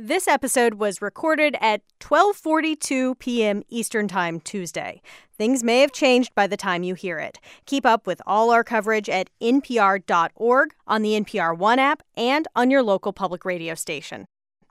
[0.00, 3.64] This episode was recorded at 12:42 p.m.
[3.68, 5.02] Eastern Time Tuesday.
[5.36, 7.40] Things may have changed by the time you hear it.
[7.66, 12.70] Keep up with all our coverage at npr.org, on the NPR One app, and on
[12.70, 14.26] your local public radio station.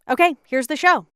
[0.10, 1.08] Okay, here's the show.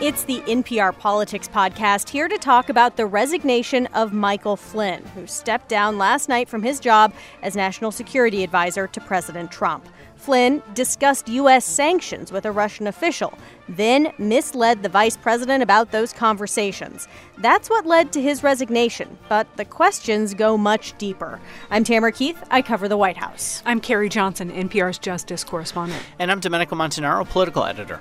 [0.00, 5.28] It's the NPR Politics Podcast here to talk about the resignation of Michael Flynn, who
[5.28, 9.88] stepped down last night from his job as National Security Advisor to President Trump.
[10.24, 11.66] Flynn discussed U.S.
[11.66, 13.38] sanctions with a Russian official,
[13.68, 17.08] then misled the vice president about those conversations.
[17.36, 21.40] That's what led to his resignation, but the questions go much deeper.
[21.70, 22.42] I'm Tamara Keith.
[22.50, 23.62] I cover the White House.
[23.66, 26.02] I'm Carrie Johnson, NPR's justice correspondent.
[26.18, 28.00] And I'm Domenico Montanaro, political editor.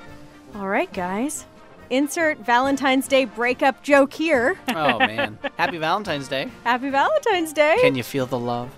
[0.55, 1.45] All right, guys.
[1.89, 4.57] Insert Valentine's Day breakup joke here.
[4.69, 5.37] Oh, man.
[5.57, 6.49] Happy Valentine's Day.
[6.63, 7.75] Happy Valentine's Day.
[7.81, 8.69] Can you feel the love?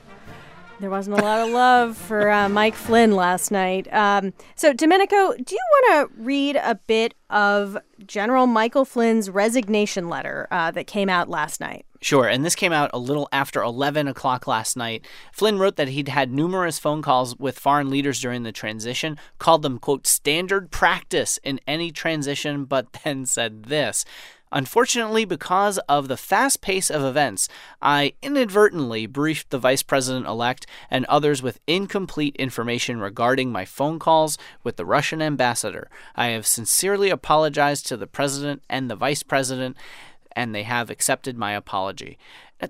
[0.80, 3.92] There wasn't a lot of love for uh, Mike Flynn last night.
[3.94, 10.10] Um, so, Domenico, do you want to read a bit of General Michael Flynn's resignation
[10.10, 11.86] letter uh, that came out last night?
[12.02, 15.08] Sure, and this came out a little after 11 o'clock last night.
[15.32, 19.62] Flynn wrote that he'd had numerous phone calls with foreign leaders during the transition, called
[19.62, 24.04] them, quote, standard practice in any transition, but then said this
[24.56, 27.50] Unfortunately, because of the fast pace of events,
[27.82, 34.00] I inadvertently briefed the vice president elect and others with incomplete information regarding my phone
[34.00, 35.90] calls with the Russian ambassador.
[36.16, 39.76] I have sincerely apologized to the president and the vice president,
[40.38, 42.18] and they have accepted my apology.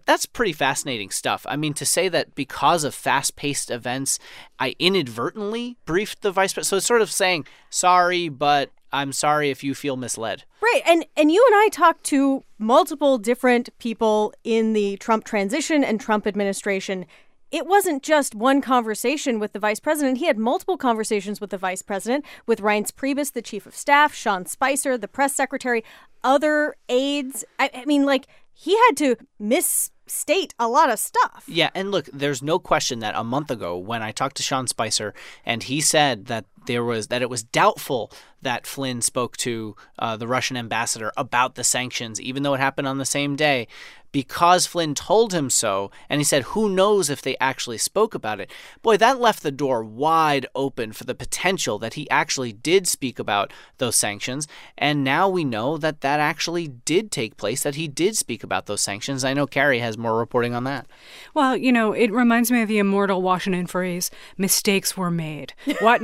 [0.05, 1.45] That's pretty fascinating stuff.
[1.47, 4.17] I mean, to say that because of fast paced events,
[4.57, 6.69] I inadvertently briefed the vice president.
[6.69, 10.43] So it's sort of saying, sorry, but I'm sorry if you feel misled.
[10.61, 10.81] Right.
[10.85, 15.99] And and you and I talked to multiple different people in the Trump transition and
[15.99, 17.05] Trump administration.
[17.51, 20.17] It wasn't just one conversation with the vice president.
[20.17, 24.13] He had multiple conversations with the vice president, with Reince Priebus, the chief of staff,
[24.13, 25.83] Sean Spicer, the press secretary,
[26.23, 27.45] other aides.
[27.59, 31.43] I, I mean, like, he had to misstate a lot of stuff.
[31.47, 34.67] Yeah, and look, there's no question that a month ago when I talked to Sean
[34.67, 35.13] Spicer
[35.45, 38.11] and he said that there was that it was doubtful
[38.41, 42.87] that Flynn spoke to uh, the Russian ambassador about the sanctions, even though it happened
[42.87, 43.67] on the same day,
[44.15, 48.39] because Flynn told him so, and he said, Who knows if they actually spoke about
[48.39, 48.49] it?
[48.81, 53.19] Boy, that left the door wide open for the potential that he actually did speak
[53.19, 54.47] about those sanctions.
[54.77, 58.67] And now we know that that actually did take place, that he did speak about
[58.67, 59.25] those sanctions.
[59.25, 60.87] I know Carrie has more reporting on that.
[61.33, 65.53] Well, you know, it reminds me of the immortal Washington phrase mistakes were made.
[65.81, 66.01] what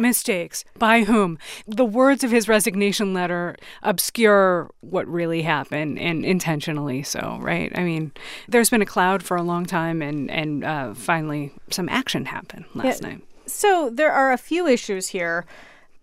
[0.77, 1.37] By whom?
[1.67, 7.71] The words of his resignation letter obscure what really happened and intentionally so, right?
[7.75, 8.11] I mean,
[8.47, 12.65] there's been a cloud for a long time and, and uh, finally some action happened
[12.73, 13.09] last yeah.
[13.09, 13.23] night.
[13.45, 15.45] So there are a few issues here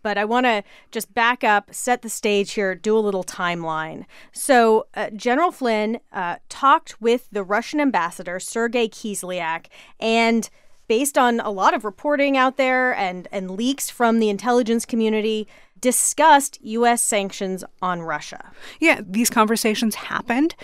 [0.02, 4.04] but I want to just back up, set the stage here, do a little timeline.
[4.32, 9.66] So, uh, General Flynn uh, talked with the Russian ambassador, Sergei Kislyak,
[9.98, 10.48] and
[10.88, 15.46] based on a lot of reporting out there and, and leaks from the intelligence community,
[15.80, 17.02] discussed U.S.
[17.02, 18.50] sanctions on Russia.
[18.80, 20.54] Yeah, these conversations happened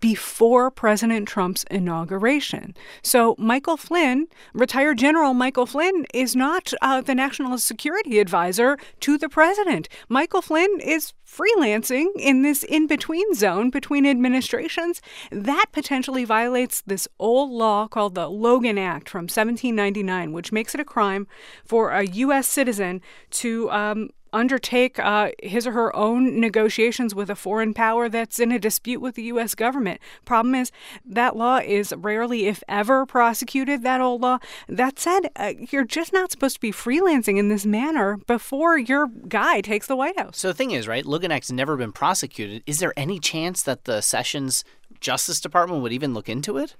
[0.00, 2.74] before President Trump's inauguration.
[3.02, 9.18] So, Michael Flynn, retired General Michael Flynn, is not uh, the national security advisor to
[9.18, 9.88] the president.
[10.08, 15.00] Michael Flynn is freelancing in this in between zone between administrations.
[15.30, 20.80] That potentially violates this old law called the Logan Act from 1799, which makes it
[20.80, 21.26] a crime
[21.64, 22.46] for a U.S.
[22.46, 23.00] citizen
[23.30, 28.52] to um, undertake uh, his or her own negotiations with a foreign power that's in
[28.52, 29.54] a dispute with the U.S.
[29.54, 30.00] government.
[30.24, 30.70] Problem is,
[31.04, 34.38] that law is rarely, if ever, prosecuted, that old law.
[34.68, 39.08] That said, uh, you're just not supposed to be freelancing in this manner before your
[39.28, 40.38] guy takes the White House.
[40.38, 42.62] So the thing is, right, Logan Act's never been prosecuted.
[42.66, 44.64] Is there any chance that the Sessions
[45.00, 46.76] Justice Department would even look into it?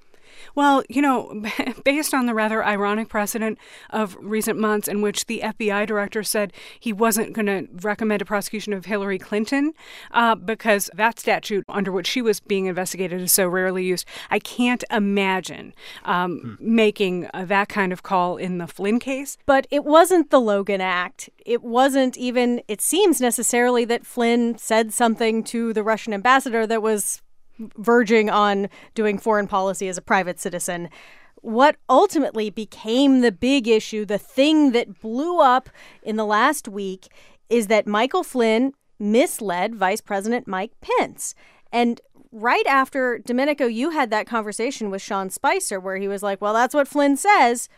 [0.55, 1.43] Well, you know,
[1.85, 3.59] based on the rather ironic precedent
[3.91, 8.25] of recent months in which the FBI director said he wasn't going to recommend a
[8.25, 9.73] prosecution of Hillary Clinton
[10.11, 14.39] uh, because that statute under which she was being investigated is so rarely used, I
[14.39, 15.75] can't imagine
[16.05, 16.75] um, hmm.
[16.75, 19.37] making uh, that kind of call in the Flynn case.
[19.47, 21.31] But it wasn't the Logan Act.
[21.45, 26.83] It wasn't even, it seems necessarily that Flynn said something to the Russian ambassador that
[26.83, 27.23] was
[27.59, 30.89] verging on doing foreign policy as a private citizen.
[31.37, 35.69] What ultimately became the big issue, the thing that blew up
[36.03, 37.09] in the last week,
[37.49, 41.35] is that Michael Flynn misled Vice President Mike Pence.
[41.73, 42.01] And
[42.31, 46.55] right after Domenico, you had that conversation with Sean Spicer where he was like, Well,
[46.55, 47.69] that's what Flynn says.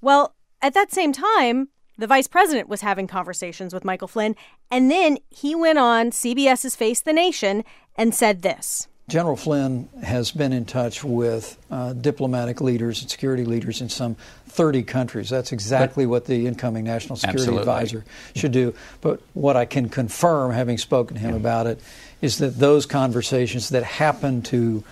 [0.00, 1.68] Well, at that same time,
[1.98, 4.34] the vice president was having conversations with Michael Flynn.
[4.70, 7.64] And then he went on CBS's Face the Nation
[7.96, 8.88] and said this.
[9.08, 14.14] General Flynn has been in touch with uh, diplomatic leaders and security leaders in some
[14.48, 15.28] 30 countries.
[15.28, 17.60] That's exactly but, what the incoming national security absolutely.
[17.62, 18.04] advisor
[18.36, 18.74] should do.
[19.00, 21.36] But what I can confirm, having spoken to him yeah.
[21.36, 21.80] about it,
[22.20, 24.84] is that those conversations that happen to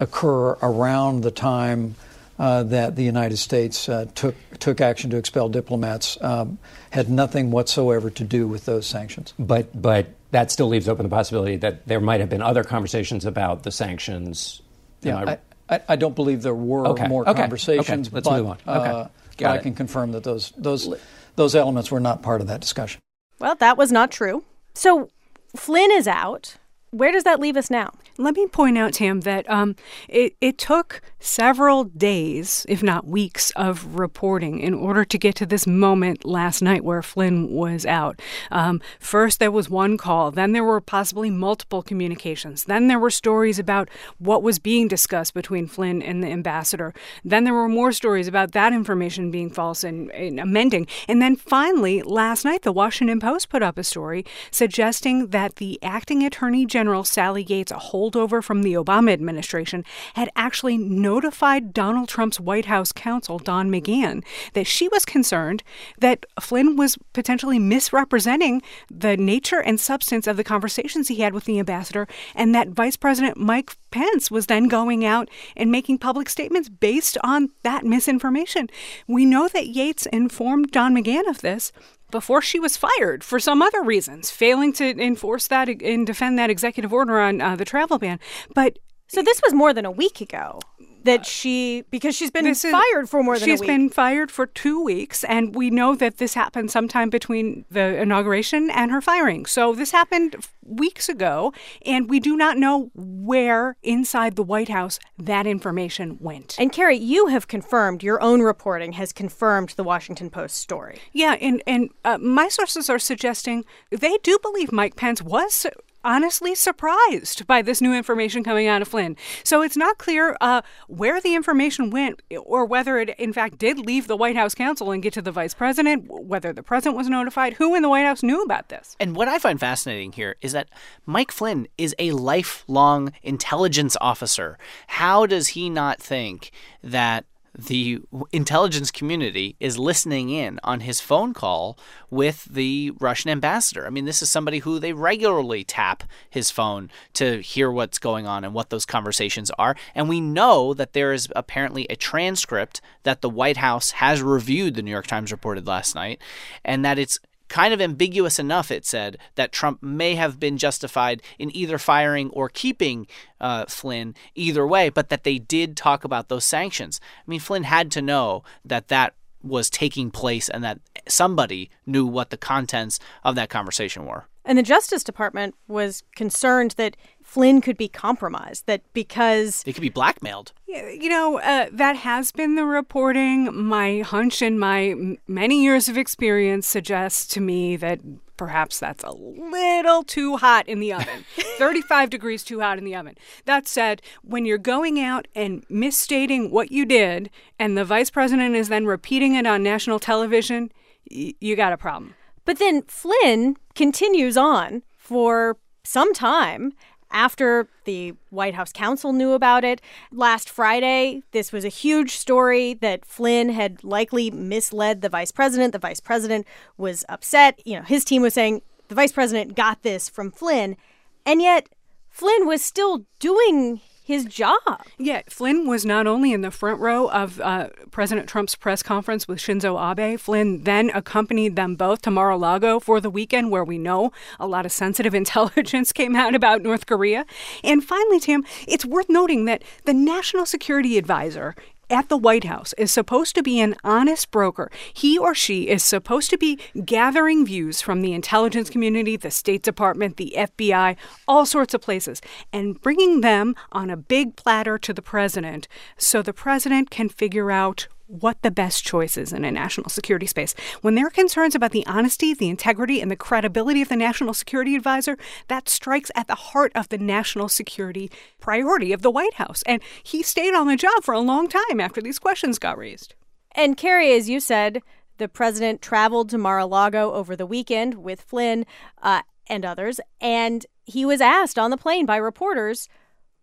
[0.00, 1.94] occur around the time
[2.38, 6.58] uh, that the United States uh, took took action to expel diplomats um,
[6.90, 9.34] had nothing whatsoever to do with those sanctions.
[9.38, 13.24] But but that still leaves open the possibility that there might have been other conversations
[13.24, 14.60] about the sanctions.
[15.02, 15.38] Yeah,
[15.68, 17.06] I, I, I, don't believe there were okay.
[17.06, 17.40] more okay.
[17.40, 18.08] conversations.
[18.08, 18.14] Okay.
[18.14, 18.58] Let's but, move on.
[18.66, 19.08] Okay, uh,
[19.38, 20.92] but I can confirm that those those
[21.36, 23.00] those elements were not part of that discussion.
[23.38, 24.44] Well, that was not true.
[24.74, 25.08] So
[25.54, 26.56] Flynn is out.
[26.90, 27.92] Where does that leave us now?
[28.16, 29.76] Let me point out, Tam, that um,
[30.08, 35.46] it, it took several days, if not weeks, of reporting in order to get to
[35.46, 38.20] this moment last night where Flynn was out.
[38.50, 43.10] Um, first, there was one call, then there were possibly multiple communications, then there were
[43.10, 43.88] stories about
[44.18, 46.94] what was being discussed between Flynn and the ambassador,
[47.24, 50.86] then there were more stories about that information being false and, and amending.
[51.06, 55.78] And then finally, last night, the Washington Post put up a story suggesting that the
[55.82, 59.84] acting attorney general, Sally Yates, a holdover from the Obama administration,
[60.14, 65.62] had actually notified Donald Trump's White House counsel, Don McGahn, that she was concerned
[65.98, 71.44] that Flynn was potentially misrepresenting the nature and substance of the conversations he had with
[71.44, 76.28] the ambassador, and that Vice President Mike Pence was then going out and making public
[76.28, 78.68] statements based on that misinformation.
[79.06, 81.72] We know that Yates informed Don McGahn of this,
[82.10, 86.50] before she was fired for some other reasons, failing to enforce that and defend that
[86.50, 88.18] executive order on uh, the travel ban.
[88.54, 90.60] But so this was more than a week ago
[91.08, 95.24] that she because she's been fired for more than she's been fired for two weeks
[95.24, 99.46] and we know that this happened sometime between the inauguration and her firing.
[99.46, 101.52] So this happened weeks ago
[101.86, 106.56] and we do not know where inside the white house that information went.
[106.58, 110.98] And carrie you have confirmed your own reporting has confirmed the washington post story.
[111.12, 115.66] Yeah and and uh, my sources are suggesting they do believe mike pence was
[116.08, 119.14] honestly surprised by this new information coming out of Flynn.
[119.44, 123.78] So it's not clear uh, where the information went or whether it, in fact, did
[123.78, 127.10] leave the White House counsel and get to the vice president, whether the president was
[127.10, 128.96] notified, who in the White House knew about this.
[128.98, 130.70] And what I find fascinating here is that
[131.04, 134.58] Mike Flynn is a lifelong intelligence officer.
[134.86, 136.52] How does he not think
[136.82, 137.26] that
[137.58, 138.00] the
[138.30, 141.76] intelligence community is listening in on his phone call
[142.08, 143.84] with the Russian ambassador.
[143.84, 148.28] I mean, this is somebody who they regularly tap his phone to hear what's going
[148.28, 149.74] on and what those conversations are.
[149.94, 154.74] And we know that there is apparently a transcript that the White House has reviewed,
[154.74, 156.22] the New York Times reported last night,
[156.64, 161.22] and that it's kind of ambiguous enough, it said, that Trump may have been justified
[161.38, 163.06] in either firing or keeping
[163.40, 167.00] uh, Flynn either way, but that they did talk about those sanctions.
[167.26, 172.06] I mean, Flynn had to know that that was taking place and that somebody knew
[172.06, 174.26] what the contents of that conversation were.
[174.48, 179.62] And the Justice Department was concerned that Flynn could be compromised, that because.
[179.62, 180.52] They could be blackmailed.
[180.66, 183.54] You know, uh, that has been the reporting.
[183.54, 188.00] My hunch and my many years of experience suggests to me that
[188.38, 191.26] perhaps that's a little too hot in the oven
[191.58, 193.16] 35 degrees too hot in the oven.
[193.44, 198.54] That said, when you're going out and misstating what you did, and the vice president
[198.54, 200.72] is then repeating it on national television,
[201.10, 202.14] y- you got a problem.
[202.48, 206.72] But then Flynn continues on for some time
[207.10, 209.82] after the White House counsel knew about it.
[210.10, 215.74] Last Friday, this was a huge story that Flynn had likely misled the vice president.
[215.74, 216.46] The vice president
[216.78, 217.60] was upset.
[217.66, 220.78] You know, his team was saying the vice president got this from Flynn.
[221.26, 221.68] And yet,
[222.08, 224.80] Flynn was still doing his job.
[224.96, 229.28] Yeah, Flynn was not only in the front row of uh, President Trump's press conference
[229.28, 233.50] with Shinzo Abe, Flynn then accompanied them both to Mar a Lago for the weekend,
[233.50, 234.10] where we know
[234.40, 237.26] a lot of sensitive intelligence came out about North Korea.
[237.62, 241.54] And finally, Tim, it's worth noting that the National Security Advisor
[241.90, 244.70] at the White House is supposed to be an honest broker.
[244.92, 249.62] He or she is supposed to be gathering views from the intelligence community, the State
[249.62, 252.20] Department, the FBI, all sorts of places,
[252.52, 257.50] and bringing them on a big platter to the president so the president can figure
[257.50, 260.54] out what the best choice is in a national security space.
[260.80, 264.32] When there are concerns about the honesty, the integrity, and the credibility of the national
[264.34, 265.16] security advisor,
[265.48, 268.10] that strikes at the heart of the national security
[268.40, 269.62] priority of the White House.
[269.66, 273.14] And he stayed on the job for a long time after these questions got raised.
[273.52, 274.82] And Carrie, as you said,
[275.18, 278.64] The president traveled to Mar a Lago over the weekend with Flynn
[279.02, 282.88] uh, and others, and he was asked on the plane by reporters,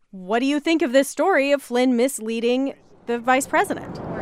[0.09, 2.73] What do you think of this story of Flynn misleading
[3.05, 4.14] the vice president?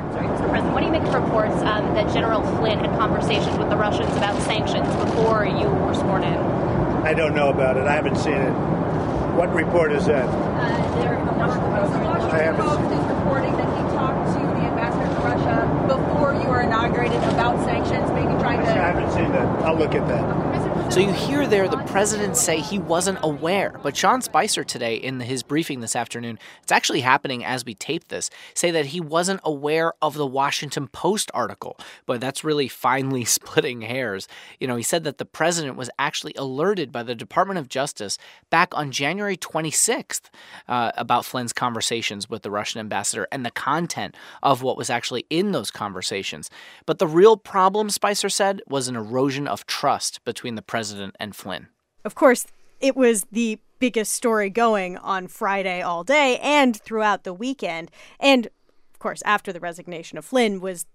[0.53, 0.73] Sorry, Mr.
[0.73, 3.77] President, what do you make of reports um, that General Flynn had conversations with the
[3.77, 6.37] Russians about sanctions before you were sworn in?
[7.03, 7.85] I don't know about it.
[7.87, 8.51] I haven't seen it.
[9.33, 10.25] What report is that?
[10.29, 12.61] Uh, there, I haven't.
[12.61, 17.17] Post is reporting that he talked to the ambassador to Russia before you were inaugurated
[17.33, 19.47] about sanctions, maybe trying I haven't seen that.
[19.65, 20.52] I'll look at that.
[20.93, 25.19] So you hear there the president say he wasn't aware, but Sean Spicer today in
[25.19, 29.39] his briefing this afternoon, it's actually happening as we tape this, say that he wasn't
[29.43, 31.79] aware of the Washington Post article.
[32.05, 34.27] But that's really finely splitting hairs.
[34.59, 38.19] You know, he said that the president was actually alerted by the Department of Justice
[38.51, 40.29] back on January 26th
[40.67, 45.25] uh, about Flynn's conversations with the Russian ambassador and the content of what was actually
[45.31, 46.51] in those conversations.
[46.85, 51.35] But the real problem, Spicer said, was an erosion of trust between the president and
[51.35, 51.67] Flynn.
[52.03, 52.45] Of course,
[52.79, 57.91] it was the biggest story going on Friday all day and throughout the weekend.
[58.19, 58.47] And
[58.93, 60.85] of course, after the resignation of Flynn was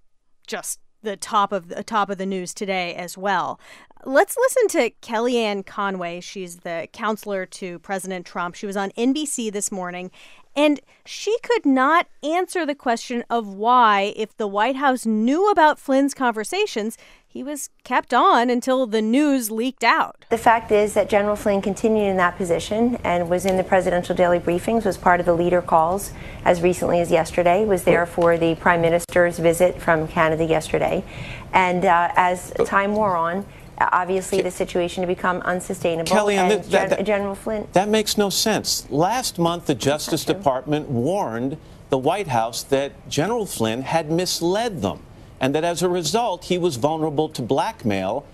[0.46, 3.60] just the top of the top of the news today as well.
[4.04, 6.20] Let's listen to Kellyanne Conway.
[6.20, 8.54] She's the counselor to President Trump.
[8.54, 10.10] She was on NBC this morning,
[10.56, 15.78] and she could not answer the question of why, if the White House knew about
[15.78, 16.96] Flynn's conversations,
[17.30, 20.24] he was kept on until the news leaked out.
[20.30, 24.16] The fact is that General Flynn continued in that position and was in the presidential
[24.16, 26.10] daily briefings, was part of the leader calls
[26.44, 31.04] as recently as yesterday, was there for the prime minister's visit from Canada yesterday.
[31.52, 33.44] And uh, as time wore on,
[33.78, 36.10] obviously the situation had become unsustainable.
[36.10, 37.68] Kellyanne, and that- that- Gen- General Flynn.
[37.74, 38.90] That makes no sense.
[38.90, 40.24] Last month, the Justice.
[40.24, 41.58] Department warned
[41.90, 45.00] the White House that General Flynn had misled them
[45.40, 48.24] and that as a result, he was vulnerable to blackmail.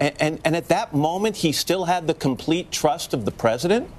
[0.00, 3.90] And, and, and at that moment, he still had the complete trust of the president?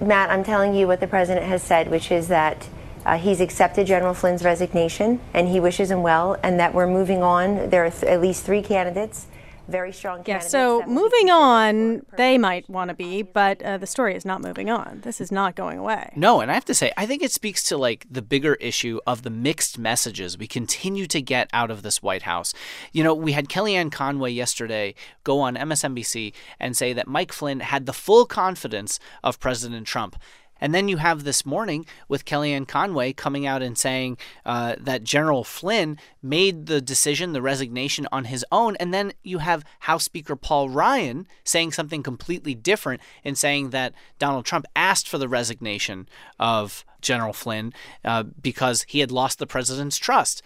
[0.00, 2.68] Matt, I'm telling you what the president has said, which is that
[3.04, 7.22] uh, he's accepted General Flynn's resignation and he wishes him well, and that we're moving
[7.22, 7.70] on.
[7.70, 9.26] There are th- at least three candidates,
[9.68, 13.62] very strong Yeah, so that will be moving on, they might want to be, but
[13.62, 15.00] uh, the story is not moving on.
[15.02, 16.12] This is not going away.
[16.16, 19.00] No, and I have to say, I think it speaks to like the bigger issue
[19.06, 22.52] of the mixed messages we continue to get out of this White House.
[22.92, 27.60] You know, we had Kellyanne Conway yesterday go on MSNBC and say that Mike Flynn
[27.60, 30.16] had the full confidence of President Trump.
[30.64, 34.16] And then you have this morning with Kellyanne Conway coming out and saying
[34.46, 38.74] uh, that General Flynn made the decision, the resignation on his own.
[38.76, 43.92] And then you have House Speaker Paul Ryan saying something completely different in saying that
[44.18, 46.08] Donald Trump asked for the resignation
[46.40, 50.40] of General Flynn uh, because he had lost the president's trust.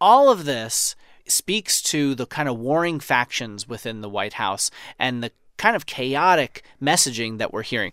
[0.00, 0.94] All of this
[1.26, 5.86] speaks to the kind of warring factions within the White House and the kind of
[5.86, 7.90] chaotic messaging that we're hearing.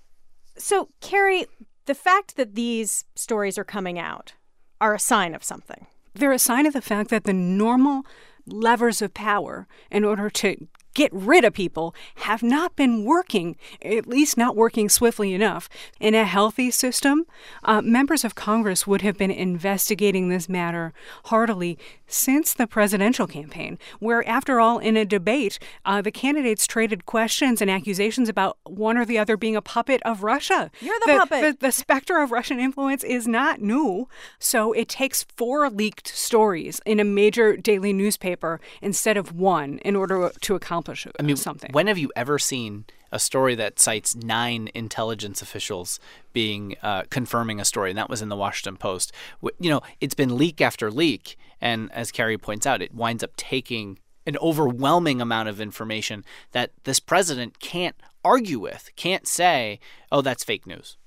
[0.57, 1.45] So, Carrie,
[1.85, 4.33] the fact that these stories are coming out
[4.79, 5.87] are a sign of something.
[6.13, 8.05] They're a sign of the fact that the normal
[8.45, 14.07] levers of power in order to get rid of people have not been working, at
[14.07, 15.67] least not working swiftly enough.
[15.99, 17.25] In a healthy system,
[17.63, 20.93] uh, members of Congress would have been investigating this matter
[21.25, 21.77] heartily
[22.13, 27.61] since the presidential campaign, where, after all, in a debate, uh, the candidates traded questions
[27.61, 30.69] and accusations about one or the other being a puppet of Russia.
[30.79, 31.59] You're the puppet.
[31.59, 34.07] The, the specter of Russian influence is not new.
[34.39, 39.95] So it takes four leaked stories in a major daily newspaper instead of one in
[39.95, 41.71] order to accomplish I mean, something.
[41.71, 45.99] when have you ever seen a story that cites nine intelligence officials
[46.33, 47.91] being uh, confirming a story?
[47.91, 49.13] And that was in the Washington Post.
[49.59, 53.35] You know, it's been leak after leak, and as Carrie points out, it winds up
[53.37, 59.79] taking an overwhelming amount of information that this president can't argue with, can't say,
[60.11, 60.97] "Oh, that's fake news."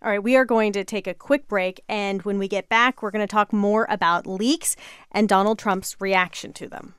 [0.00, 3.02] All right, we are going to take a quick break, and when we get back,
[3.02, 4.76] we're going to talk more about leaks
[5.10, 6.94] and Donald Trump's reaction to them.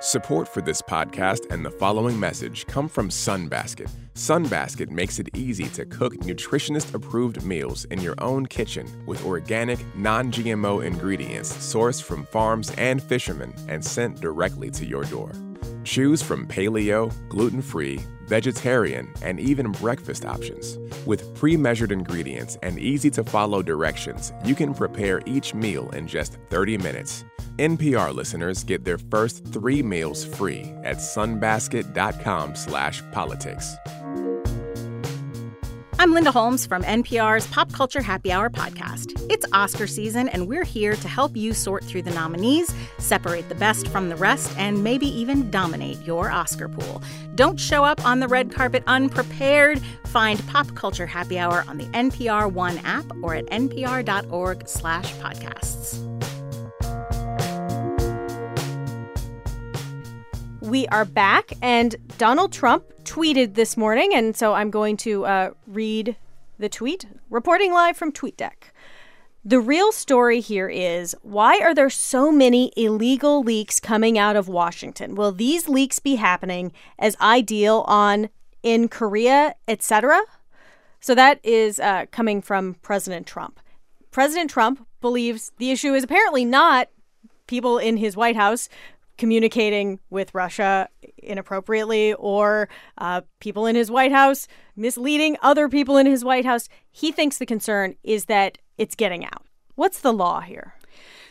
[0.00, 3.90] Support for this podcast and the following message come from Sunbasket.
[4.14, 9.78] Sunbasket makes it easy to cook nutritionist approved meals in your own kitchen with organic,
[9.96, 15.32] non GMO ingredients sourced from farms and fishermen and sent directly to your door.
[15.82, 20.78] Choose from paleo, gluten free, vegetarian, and even breakfast options.
[21.06, 26.06] With pre measured ingredients and easy to follow directions, you can prepare each meal in
[26.06, 27.24] just 30 minutes.
[27.58, 33.76] NPR listeners get their first three meals free at sunbasket.com slash politics.
[35.98, 39.18] I'm Linda Holmes from NPR's Pop Culture Happy Hour podcast.
[39.30, 43.54] It's Oscar season, and we're here to help you sort through the nominees, separate the
[43.54, 47.02] best from the rest, and maybe even dominate your Oscar pool.
[47.34, 49.80] Don't show up on the red carpet unprepared.
[50.04, 56.05] Find Pop Culture Happy Hour on the NPR One app or at npr.org/podcasts.
[60.66, 65.50] We are back, and Donald Trump tweeted this morning, and so I'm going to uh,
[65.68, 66.16] read
[66.58, 67.06] the tweet.
[67.30, 68.72] Reporting live from TweetDeck.
[69.44, 74.48] The real story here is why are there so many illegal leaks coming out of
[74.48, 75.14] Washington?
[75.14, 78.28] Will these leaks be happening as I deal on
[78.64, 80.20] in Korea, etc.?
[80.98, 83.60] So that is uh, coming from President Trump.
[84.10, 86.88] President Trump believes the issue is apparently not
[87.46, 88.68] people in his White House
[89.18, 92.68] communicating with Russia inappropriately or
[92.98, 94.46] uh, people in his White House
[94.76, 96.68] misleading other people in his White House.
[96.90, 99.46] He thinks the concern is that it's getting out.
[99.74, 100.74] What's the law here?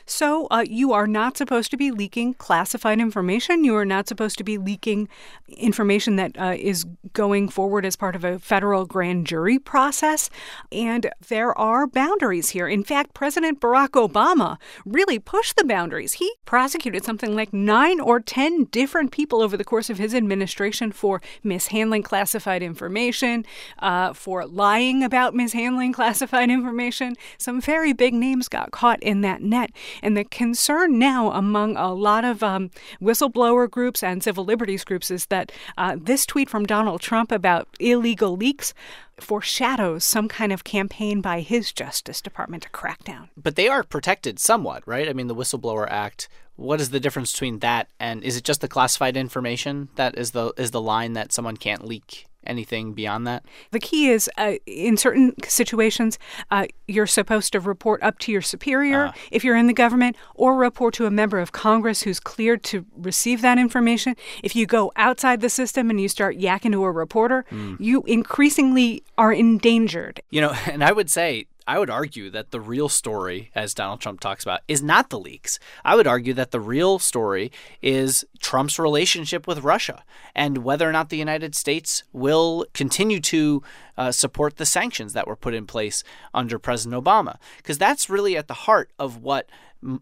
[0.05, 3.63] So, uh, you are not supposed to be leaking classified information.
[3.63, 5.09] You are not supposed to be leaking
[5.47, 10.29] information that uh, is going forward as part of a federal grand jury process.
[10.71, 12.67] And there are boundaries here.
[12.67, 16.13] In fact, President Barack Obama really pushed the boundaries.
[16.13, 20.91] He prosecuted something like nine or 10 different people over the course of his administration
[20.91, 23.45] for mishandling classified information,
[23.79, 27.15] uh, for lying about mishandling classified information.
[27.38, 29.71] Some very big names got caught in that net.
[30.01, 32.71] And the concern now among a lot of um,
[33.01, 37.67] whistleblower groups and civil liberties groups is that uh, this tweet from Donald Trump about
[37.79, 38.73] illegal leaks
[39.19, 43.29] foreshadows some kind of campaign by his Justice Department to crack down.
[43.37, 45.07] But they are protected somewhat, right?
[45.07, 46.27] I mean, the Whistleblower Act.
[46.57, 50.31] What is the difference between that and is it just the classified information that is
[50.31, 52.27] the is the line that someone can't leak?
[52.45, 53.45] Anything beyond that?
[53.71, 56.17] The key is uh, in certain situations,
[56.51, 59.11] uh, you're supposed to report up to your superior uh.
[59.31, 62.85] if you're in the government, or report to a member of Congress who's cleared to
[62.95, 64.15] receive that information.
[64.43, 67.77] If you go outside the system and you start yakking to a reporter, mm.
[67.79, 70.22] you increasingly are endangered.
[70.29, 73.99] You know, and I would say I would argue that the real story, as Donald
[73.99, 75.57] Trump talks about, is not the leaks.
[75.83, 77.51] I would argue that the real story
[77.81, 80.03] is Trump's relationship with Russia
[80.35, 83.63] and whether or not the United States will continue to
[83.97, 86.03] uh, support the sanctions that were put in place
[86.35, 87.37] under President Obama.
[87.57, 89.49] Because that's really at the heart of what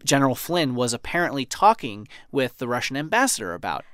[0.04, 3.84] General Flynn was apparently talking with the Russian ambassador about.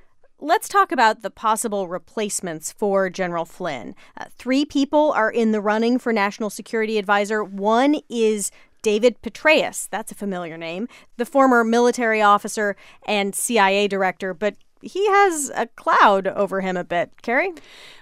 [0.43, 3.93] Let's talk about the possible replacements for General Flynn.
[4.17, 7.43] Uh, three people are in the running for National Security Advisor.
[7.43, 8.49] One is
[8.81, 12.75] David Petraeus, that's a familiar name, the former military officer
[13.05, 17.21] and CIA director, but he has a cloud over him a bit.
[17.21, 17.53] Carrie?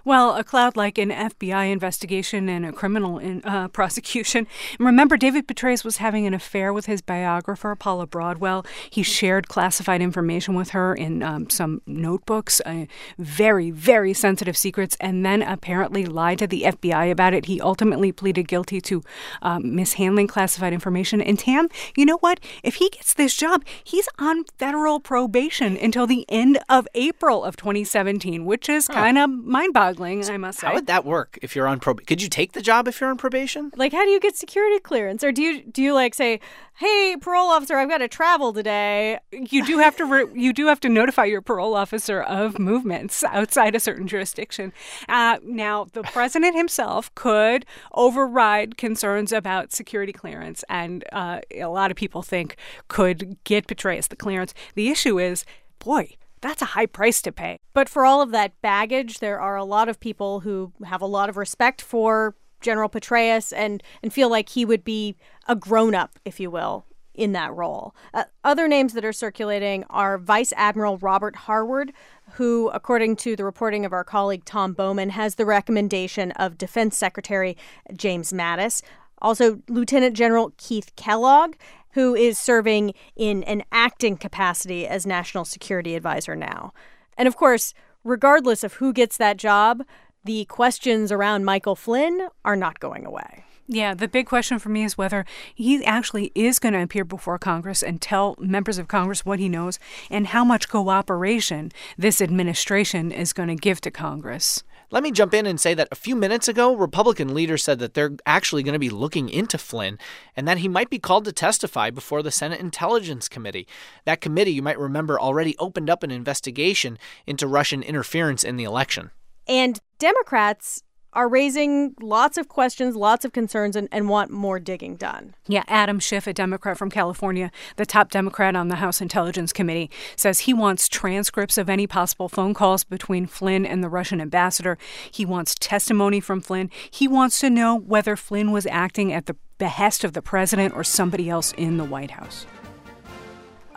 [0.06, 4.48] Well, a cloud like an FBI investigation and a criminal in, uh, prosecution.
[4.80, 8.66] Remember, David Petraeus was having an affair with his biographer, Paula Broadwell.
[8.90, 12.86] He shared classified information with her in um, some notebooks, uh,
[13.18, 17.46] very, very sensitive secrets, and then apparently lied to the FBI about it.
[17.46, 19.04] He ultimately pleaded guilty to
[19.42, 21.22] um, mishandling classified information.
[21.22, 22.40] And Tam, you know what?
[22.64, 27.58] If he gets this job, he's on federal probation until the end of April of
[27.58, 28.94] 2017, which is huh.
[28.94, 30.68] kind of mind boggling, I must say.
[30.68, 32.06] How would that work if you're on probation?
[32.06, 33.72] Could you take the job if you're on probation?
[33.76, 35.24] Like, how do you get security clearance?
[35.24, 36.40] Or do you, do you like say,
[36.76, 39.20] hey, parole officer, I've got to travel today?
[39.32, 43.24] You do have to, re- you do have to notify your parole officer of movements
[43.24, 44.72] outside a certain jurisdiction.
[45.10, 51.90] Uh, now, the president himself could override concerns about security clearance, and uh, a lot
[51.90, 52.56] of people think
[52.88, 54.54] could get Petraeus the clearance.
[54.76, 55.46] The issue is,
[55.80, 57.58] boy, that's a high price to pay.
[57.74, 61.08] But for all of that baggage, there are a lot of people who have a
[61.08, 65.16] lot of respect for General Petraeus and, and feel like he would be
[65.48, 67.96] a grown up, if you will, in that role.
[68.14, 71.92] Uh, other names that are circulating are Vice Admiral Robert Harward,
[72.34, 76.98] who, according to the reporting of our colleague Tom Bowman, has the recommendation of Defense
[76.98, 77.58] Secretary
[77.96, 78.82] James Mattis.
[79.22, 81.56] Also, Lieutenant General Keith Kellogg
[81.94, 86.74] who is serving in an acting capacity as National Security Advisor now.
[87.18, 87.74] And of course,
[88.04, 89.84] regardless of who gets that job,
[90.24, 93.44] the questions around Michael Flynn are not going away.
[93.72, 97.38] Yeah, the big question for me is whether he actually is going to appear before
[97.38, 99.78] Congress and tell members of Congress what he knows
[100.10, 104.64] and how much cooperation this administration is going to give to Congress.
[104.90, 107.94] Let me jump in and say that a few minutes ago, Republican leaders said that
[107.94, 110.00] they're actually going to be looking into Flynn
[110.36, 113.68] and that he might be called to testify before the Senate Intelligence Committee.
[114.06, 118.64] That committee, you might remember, already opened up an investigation into Russian interference in the
[118.64, 119.12] election.
[119.48, 120.82] And Democrats
[121.14, 125.34] are raising lots of questions, lots of concerns, and, and want more digging done.
[125.48, 129.90] Yeah, Adam Schiff, a Democrat from California, the top Democrat on the House Intelligence Committee,
[130.16, 134.78] says he wants transcripts of any possible phone calls between Flynn and the Russian ambassador.
[135.12, 136.70] He wants testimony from Flynn.
[136.92, 140.84] He wants to know whether Flynn was acting at the behest of the president or
[140.84, 142.46] somebody else in the White House.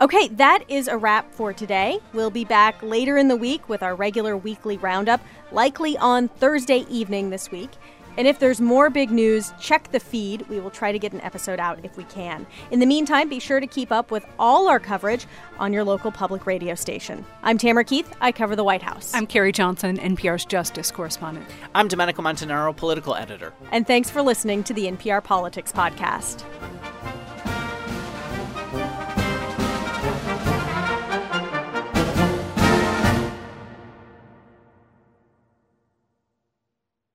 [0.01, 1.99] Okay, that is a wrap for today.
[2.13, 6.85] We'll be back later in the week with our regular weekly roundup, likely on Thursday
[6.89, 7.69] evening this week.
[8.17, 10.47] And if there's more big news, check the feed.
[10.47, 12.45] We will try to get an episode out if we can.
[12.69, 15.25] In the meantime, be sure to keep up with all our coverage
[15.57, 17.25] on your local public radio station.
[17.41, 18.13] I'm Tamara Keith.
[18.21, 19.13] I cover the White House.
[19.15, 21.47] I'm Carrie Johnson, NPR's Justice correspondent.
[21.73, 23.53] I'm Domenico Montanaro, political editor.
[23.71, 26.43] And thanks for listening to the NPR Politics Podcast.